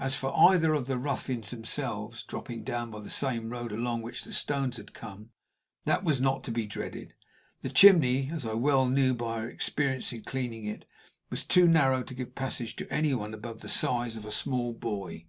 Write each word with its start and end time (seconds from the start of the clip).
As 0.00 0.16
for 0.16 0.36
either 0.36 0.74
of 0.74 0.88
the 0.88 0.98
ruffians 0.98 1.52
themselves 1.52 2.24
dropping 2.24 2.64
down 2.64 2.90
by 2.90 2.98
the 2.98 3.08
same 3.08 3.48
road 3.50 3.70
along 3.70 4.02
which 4.02 4.24
the 4.24 4.32
stones 4.32 4.76
had 4.76 4.92
come, 4.92 5.30
that 5.84 6.02
was 6.02 6.20
not 6.20 6.42
to 6.42 6.50
be 6.50 6.66
dreaded. 6.66 7.14
The 7.62 7.70
chimney, 7.70 8.28
as 8.32 8.44
I 8.44 8.54
well 8.54 8.88
knew 8.88 9.14
by 9.14 9.34
our 9.38 9.48
experience 9.48 10.12
in 10.12 10.24
cleaning 10.24 10.64
it, 10.66 10.84
was 11.30 11.44
too 11.44 11.68
narrow 11.68 12.02
to 12.02 12.14
give 12.14 12.34
passage 12.34 12.74
to 12.74 12.92
any 12.92 13.14
one 13.14 13.32
above 13.32 13.60
the 13.60 13.68
size 13.68 14.16
of 14.16 14.24
a 14.24 14.32
small 14.32 14.72
boy. 14.72 15.26